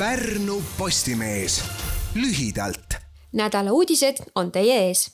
Pärnu 0.00 0.62
Postimees 0.78 1.64
lühidalt. 2.14 2.94
nädala 3.32 3.72
uudised 3.72 4.16
on 4.34 4.52
teie 4.52 4.78
ees. 4.86 5.10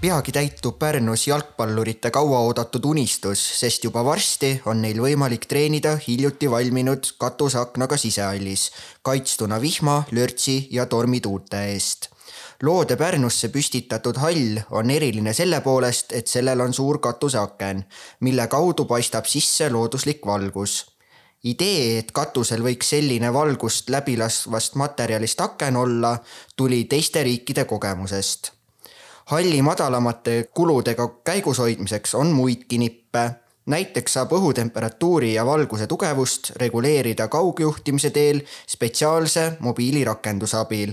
peagi 0.00 0.32
täitub 0.32 0.78
Pärnus 0.78 1.26
jalgpallurite 1.26 2.10
kauaoodatud 2.10 2.84
unistus, 2.84 3.60
sest 3.60 3.84
juba 3.84 4.04
varsti 4.04 4.60
on 4.66 4.82
neil 4.82 5.00
võimalik 5.00 5.48
treenida 5.48 5.96
hiljuti 6.08 6.50
valminud 6.50 7.14
katuseaknaga 7.18 7.96
sisehallis, 7.96 8.70
kaitstuna 9.02 9.60
vihma, 9.60 10.02
lörtsi 10.12 10.68
ja 10.70 10.86
tormituulte 10.86 11.64
eest 11.72 12.10
loode 12.62 12.96
Pärnusse 12.96 13.48
püstitatud 13.48 14.20
hall 14.20 14.60
on 14.70 14.90
eriline 14.90 15.32
selle 15.32 15.64
poolest, 15.64 16.12
et 16.12 16.26
sellel 16.28 16.60
on 16.60 16.74
suur 16.74 16.98
katuseaken, 16.98 17.84
mille 18.20 18.46
kaudu 18.46 18.84
paistab 18.84 19.24
sisse 19.24 19.72
looduslik 19.72 20.26
valgus 20.26 20.82
idee, 21.44 21.98
et 21.98 22.12
katusel 22.12 22.62
võiks 22.64 22.92
selline 22.94 23.32
valgust 23.32 23.90
läbilaskvast 23.90 24.74
materjalist 24.76 25.40
aken 25.40 25.76
olla, 25.76 26.16
tuli 26.56 26.84
teiste 26.84 27.22
riikide 27.22 27.64
kogemusest. 27.64 28.52
halli 29.30 29.62
madalamate 29.62 30.50
kuludega 30.54 31.08
käigus 31.24 31.58
hoidmiseks 31.58 32.14
on 32.14 32.32
muidki 32.32 32.78
nippe. 32.78 33.30
näiteks 33.66 34.12
saab 34.12 34.32
õhutemperatuuri 34.32 35.34
ja 35.34 35.46
valguse 35.46 35.86
tugevust 35.86 36.50
reguleerida 36.56 37.28
kaugjuhtimise 37.28 38.10
teel 38.10 38.40
spetsiaalse 38.66 39.52
mobiilirakenduse 39.60 40.56
abil. 40.56 40.92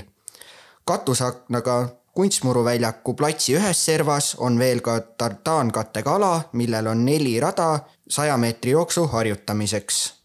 katusaknaga 0.86 1.90
kunstmuruväljaku 2.14 3.14
platsi 3.14 3.56
ühes 3.56 3.86
servas 3.86 4.36
on 4.36 4.60
veel 4.60 4.82
ka 4.82 5.00
tartaankattega 5.00 6.16
ala, 6.16 6.50
millel 6.54 6.88
on 6.88 7.06
neli 7.06 7.40
rada 7.40 7.80
saja 8.10 8.38
meetri 8.38 8.72
jooksu 8.72 9.08
harjutamiseks 9.08 10.17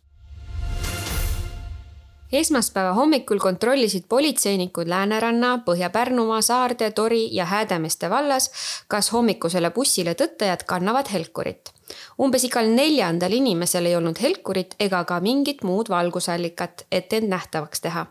esmaspäeva 2.32 2.92
hommikul 2.92 3.38
kontrollisid 3.38 4.04
politseinikud 4.08 4.88
Lääneranna, 4.88 5.58
Põhja-Pärnumaa, 5.66 6.40
Saarde, 6.42 6.90
Tori 6.90 7.28
ja 7.34 7.44
Häädemeeste 7.44 8.10
vallas, 8.10 8.50
kas 8.88 9.12
hommikusele 9.12 9.70
bussile 9.70 10.14
tõttajad 10.14 10.64
kannavad 10.66 11.12
helkurit. 11.12 11.72
umbes 12.20 12.44
igal 12.44 12.66
neljandal 12.66 13.32
inimesel 13.32 13.86
ei 13.86 13.96
olnud 13.96 14.20
helkurit 14.22 14.74
ega 14.80 15.04
ka 15.04 15.20
mingit 15.20 15.62
muud 15.62 15.88
valgusallikat, 15.88 16.86
et 16.92 17.12
end 17.12 17.28
nähtavaks 17.28 17.80
teha 17.80 18.06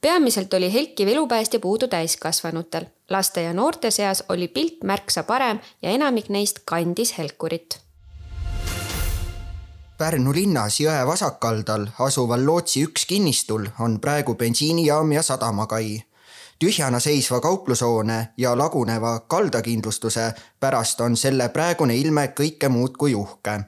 peamiselt 0.00 0.54
oli 0.54 0.72
helkiv 0.72 1.08
elupäästja 1.08 1.60
puudu 1.60 1.88
täiskasvanutel. 1.88 2.84
laste 3.10 3.42
ja 3.42 3.52
noorte 3.52 3.90
seas 3.90 4.24
oli 4.28 4.48
pilt 4.48 4.84
märksa 4.84 5.22
parem 5.22 5.58
ja 5.82 5.90
enamik 5.90 6.28
neist 6.28 6.58
kandis 6.64 7.18
helkurit 7.18 7.85
Pärnu 9.98 10.34
linnas 10.36 10.74
jõe 10.76 10.96
vasakkaldal 11.08 11.86
asuval 12.04 12.42
Lootsi 12.44 12.82
üks 12.84 13.06
kinnistul 13.08 13.62
on 13.80 13.94
praegu 14.00 14.34
bensiinijaam 14.34 15.12
ja 15.12 15.22
sadamakai. 15.22 16.02
tühjana 16.58 17.00
seisva 17.00 17.40
kauplushoone 17.40 18.28
ja 18.36 18.58
laguneva 18.58 19.20
kaldakindlustuse 19.20 20.34
pärast 20.60 21.00
on 21.00 21.16
selle 21.16 21.48
praegune 21.48 21.96
ilme 21.96 22.26
kõike 22.40 22.68
muud 22.68 22.96
kui 22.98 23.14
uhke. 23.14 23.60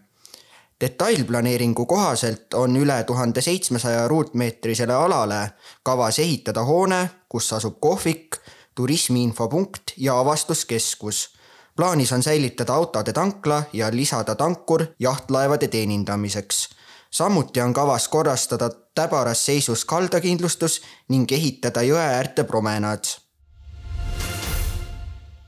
detailplaneeringu 0.81 1.87
kohaselt 1.87 2.55
on 2.55 2.77
üle 2.77 3.05
tuhande 3.05 3.41
seitsmesaja 3.41 4.09
ruutmeetrisele 4.09 4.93
alale 4.93 5.51
kavas 5.83 6.19
ehitada 6.19 6.65
hoone, 6.65 7.11
kus 7.29 7.53
asub 7.53 7.81
kohvik, 7.81 8.37
turismiinfopunkt 8.75 9.83
ja 9.97 10.21
avastuskeskus 10.21 11.38
plaanis 11.79 12.13
on 12.13 12.23
säilitada 12.23 12.75
autode 12.75 13.13
tankla 13.13 13.63
ja 13.73 13.91
lisada 13.91 14.35
tankur 14.35 14.87
jahtlaevade 14.99 15.69
teenindamiseks. 15.69 16.69
samuti 17.11 17.61
on 17.61 17.75
kavas 17.75 18.09
korrastada 18.09 18.71
täbaras 18.95 19.47
seisus 19.47 19.85
kaldakindlustus 19.85 20.83
ning 21.09 21.33
ehitada 21.33 21.83
jõe 21.83 22.03
äärde 22.03 22.45
promenaad 22.45 23.05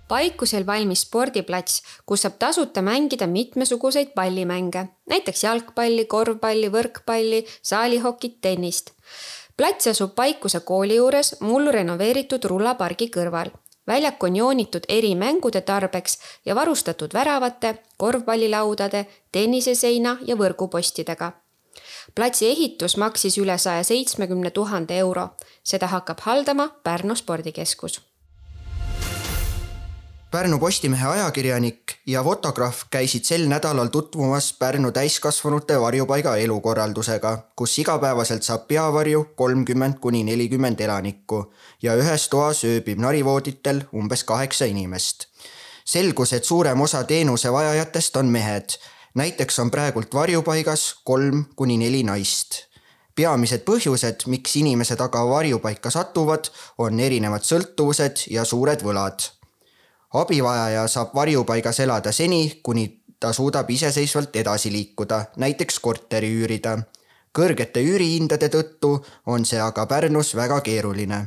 Paikusel 0.08 0.66
valmis 0.66 1.02
spordiplats, 1.06 1.82
kus 2.06 2.22
saab 2.22 2.38
tasuta 2.38 2.82
mängida 2.82 3.26
mitmesuguseid 3.26 4.08
pallimänge, 4.14 4.88
näiteks 5.10 5.44
jalgpalli, 5.44 6.04
korvpalli, 6.04 6.70
võrkpalli, 6.72 7.44
saalihokit, 7.62 8.40
tennist. 8.40 8.90
plats 9.56 9.86
asub 9.86 10.14
Paikuse 10.14 10.60
kooli 10.60 10.96
juures 10.96 11.36
mullu 11.40 11.70
renoveeritud 11.70 12.44
rullapargi 12.44 13.10
kõrval 13.16 13.50
väljak 13.90 14.22
on 14.24 14.36
joonitud 14.36 14.86
eri 14.88 15.14
mängude 15.14 15.60
tarbeks 15.60 16.18
ja 16.46 16.54
varustatud 16.54 17.14
väravate, 17.14 17.74
korvpallilaudade, 17.96 19.06
tenniseseina 19.32 20.16
ja 20.26 20.36
võrgupostidega. 20.36 21.32
platsi 22.14 22.46
ehitus 22.46 22.96
maksis 22.96 23.38
üle 23.38 23.58
saja 23.58 23.82
seitsmekümne 23.84 24.50
tuhande 24.50 24.98
euro. 24.98 25.28
seda 25.62 25.86
hakkab 25.86 26.20
haldama 26.20 26.68
Pärnu 26.84 27.14
spordikeskus 27.14 28.09
Pärnu 30.30 30.58
Postimehe 30.58 31.06
ajakirjanik 31.06 31.92
ja 32.06 32.20
fotograaf 32.22 32.84
käisid 32.90 33.24
sel 33.26 33.48
nädalal 33.50 33.88
tutvumas 33.90 34.52
Pärnu 34.58 34.92
täiskasvanute 34.94 35.80
varjupaiga 35.80 36.36
elukorraldusega, 36.36 37.32
kus 37.56 37.78
igapäevaselt 37.82 38.46
saab 38.46 38.68
peavarju 38.68 39.24
kolmkümmend 39.34 39.98
kuni 40.00 40.20
nelikümmend 40.24 40.80
elanikku 40.80 41.40
ja 41.82 41.96
ühes 41.98 42.28
toas 42.30 42.60
ööbib 42.64 43.02
narivooditel 43.02 43.82
umbes 43.92 44.22
kaheksa 44.24 44.70
inimest. 44.70 45.26
selgus, 45.84 46.32
et 46.32 46.44
suurem 46.44 46.80
osa 46.80 47.02
teenuse 47.04 47.52
vajajatest 47.52 48.16
on 48.16 48.26
mehed. 48.26 48.78
näiteks 49.14 49.58
on 49.58 49.70
praegult 49.70 50.14
varjupaigas 50.14 50.94
kolm 51.04 51.44
kuni 51.56 51.76
neli 51.76 52.02
naist 52.02 52.62
peamised 53.14 53.66
põhjused, 53.66 54.26
miks 54.26 54.56
inimesed 54.56 55.00
aga 55.00 55.26
varjupaika 55.26 55.90
satuvad, 55.90 56.54
on 56.78 57.00
erinevad 57.00 57.42
sõltuvused 57.42 58.30
ja 58.30 58.44
suured 58.44 58.82
võlad 58.82 59.39
abivajaja 60.14 60.86
saab 60.88 61.14
varjupaigas 61.14 61.80
elada 61.80 62.12
seni, 62.12 62.60
kuni 62.62 63.02
ta 63.20 63.32
suudab 63.32 63.70
iseseisvalt 63.70 64.36
edasi 64.36 64.72
liikuda, 64.72 65.24
näiteks 65.36 65.78
korteri 65.80 66.32
üürida. 66.34 66.78
kõrgete 67.38 67.80
üürihindade 67.80 68.48
tõttu 68.48 69.04
on 69.26 69.44
see 69.44 69.60
aga 69.60 69.86
Pärnus 69.86 70.34
väga 70.34 70.60
keeruline 70.60 71.26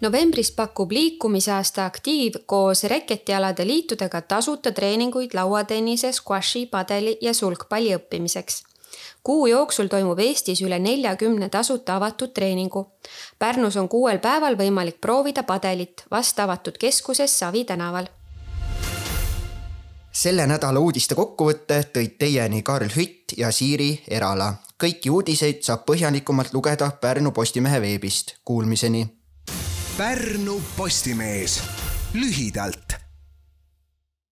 novembris 0.00 0.50
pakub 0.52 0.90
liikumisaasta 0.92 1.84
Aktiiv 1.84 2.34
koos 2.46 2.84
reketialade 2.84 3.66
liitudega 3.66 4.20
tasuta 4.20 4.72
treeninguid 4.72 5.34
lauatennise, 5.34 6.12
squashi, 6.12 6.66
padeli 6.66 7.16
ja 7.20 7.34
sulgpalli 7.34 7.94
õppimiseks 7.96 8.73
kuu 9.22 9.46
jooksul 9.46 9.86
toimub 9.88 10.18
Eestis 10.18 10.62
üle 10.62 10.78
neljakümne 10.78 11.48
tasuta 11.48 11.96
avatud 11.96 12.32
treeningu. 12.34 12.86
Pärnus 13.38 13.76
on 13.76 13.88
kuuel 13.88 14.18
päeval 14.18 14.56
võimalik 14.58 15.00
proovida 15.00 15.42
padelit 15.42 16.04
vast 16.10 16.40
avatud 16.40 16.78
keskuses 16.78 17.38
Savi 17.38 17.64
tänaval. 17.64 18.06
selle 20.14 20.46
nädala 20.46 20.78
uudiste 20.78 21.14
kokkuvõtte 21.14 21.80
tõid 21.94 22.12
teieni 22.18 22.62
Karl 22.62 22.88
Hütt 22.96 23.34
ja 23.36 23.50
Siiri 23.50 24.04
Erala. 24.08 24.54
kõiki 24.78 25.10
uudiseid 25.10 25.62
saab 25.62 25.84
põhjalikumalt 25.86 26.52
lugeda 26.52 26.90
Pärnu 27.00 27.30
Postimehe 27.30 27.80
veebist. 27.80 28.34
Kuulmiseni. 28.44 29.06
Pärnu 29.96 30.62
Postimees 30.76 31.62
lühidalt 32.14 32.83